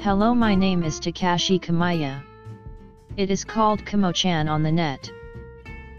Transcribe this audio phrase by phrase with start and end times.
[0.00, 2.22] Hello my name is Takashi Kamaya.
[3.16, 5.10] It is called Kamo-chan on the net.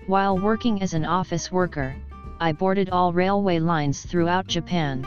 [0.07, 1.93] While working as an office worker,
[2.39, 5.03] I boarded all railway lines throughout Japan.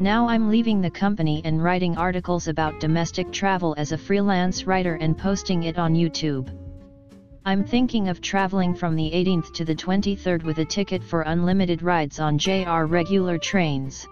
[0.00, 4.96] Now I'm leaving the company and writing articles about domestic travel as a freelance writer
[4.96, 6.48] and posting it on YouTube.
[7.44, 11.80] I'm thinking of traveling from the 18th to the 23rd with a ticket for unlimited
[11.80, 14.08] rides on JR regular trains.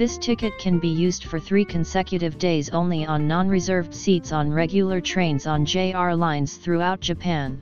[0.00, 4.98] This ticket can be used for three consecutive days only on non-reserved seats on regular
[4.98, 7.60] trains on JR lines throughout Japan.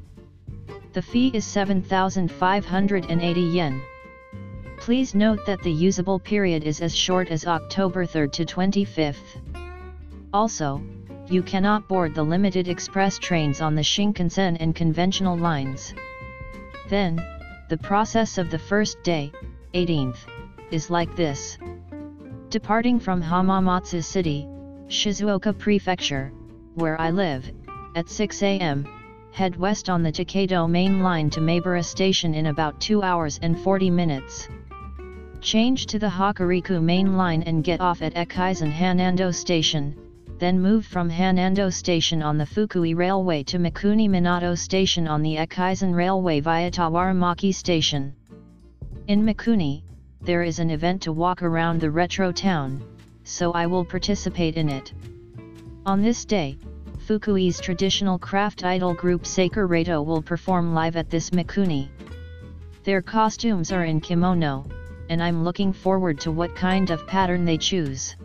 [0.92, 3.82] The fee is 7,580 yen.
[4.76, 9.16] Please note that the usable period is as short as October 3rd to 25th.
[10.32, 10.80] Also,
[11.26, 15.92] you cannot board the limited express trains on the Shinkansen and conventional lines.
[16.88, 17.20] Then,
[17.68, 19.32] the process of the first day,
[19.74, 20.18] 18th,
[20.70, 21.58] is like this.
[22.50, 24.48] Departing from Hamamatsu City,
[24.86, 26.32] Shizuoka Prefecture,
[26.76, 27.52] where I live,
[27.94, 28.86] at 6 am,
[29.32, 33.60] head west on the Tokaido main line to Maibara Station in about 2 hours and
[33.60, 34.48] 40 minutes.
[35.42, 39.94] Change to the Hokuriku main line and get off at Echizen Hanando Station,
[40.38, 45.36] then move from Hanando Station on the Fukui Railway to Mikuni Minato Station on the
[45.36, 48.14] Echizen Railway via Tawaramachi Station.
[49.06, 49.82] In Mikuni,
[50.20, 52.82] there is an event to walk around the retro town,
[53.24, 54.92] so I will participate in it.
[55.86, 56.58] On this day,
[57.06, 61.88] Fukui's traditional craft idol group Reito will perform live at this Mikuni.
[62.84, 64.66] Their costumes are in kimono,
[65.08, 68.16] and I'm looking forward to what kind of pattern they choose.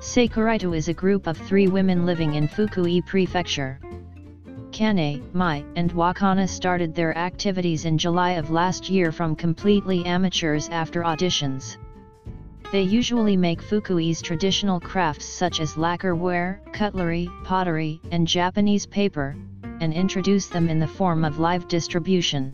[0.00, 3.78] Reito is a group of three women living in Fukui Prefecture.
[4.80, 10.70] Kane, Mai, and Wakana started their activities in July of last year from completely amateurs
[10.70, 11.76] after auditions.
[12.72, 19.36] They usually make Fukui's traditional crafts such as lacquerware, cutlery, pottery, and Japanese paper,
[19.82, 22.50] and introduce them in the form of live distribution.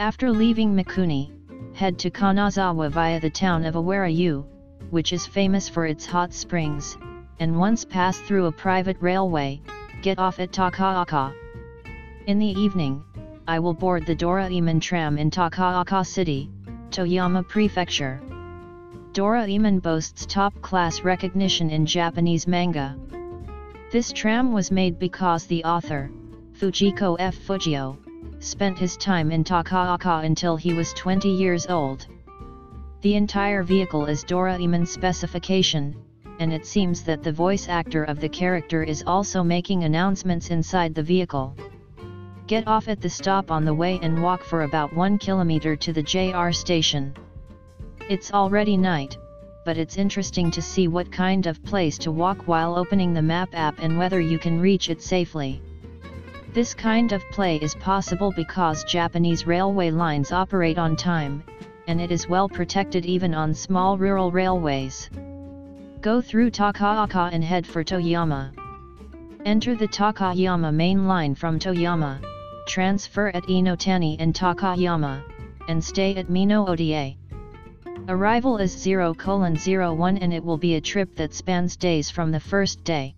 [0.00, 1.30] After leaving Mikuni,
[1.76, 4.44] head to Kanazawa via the town of Awara-U,
[4.90, 6.98] which is famous for its hot springs,
[7.38, 9.62] and once pass through a private railway,
[10.02, 11.34] get off at Takaoka.
[12.26, 13.04] In the evening,
[13.46, 16.50] I will board the Doraemon tram in Takaoka City,
[16.90, 18.20] Toyama Prefecture.
[19.12, 22.96] Doraemon boasts top-class recognition in Japanese manga.
[23.92, 26.10] This tram was made because the author,
[26.52, 27.36] Fujiko F.
[27.36, 27.98] Fujio,
[28.38, 32.06] spent his time in Takaoka until he was 20 years old.
[33.02, 35.96] The entire vehicle is Doraemon specification,
[36.40, 40.94] and it seems that the voice actor of the character is also making announcements inside
[40.94, 41.54] the vehicle.
[42.46, 45.92] Get off at the stop on the way and walk for about 1 kilometer to
[45.92, 47.14] the JR station.
[48.08, 49.16] It's already night,
[49.64, 53.50] but it's interesting to see what kind of place to walk while opening the map
[53.52, 55.62] app and whether you can reach it safely.
[56.54, 61.44] This kind of play is possible because Japanese railway lines operate on time,
[61.86, 65.10] and it is well protected even on small rural railways.
[66.02, 68.52] Go through Takaoka and head for Toyama.
[69.44, 72.22] Enter the Takayama main line from Toyama,
[72.66, 75.22] transfer at Inotani and Takayama,
[75.68, 77.16] and stay at Mino-Ota.
[78.08, 82.40] Arrival is 0 01 and it will be a trip that spans days from the
[82.40, 83.14] first day.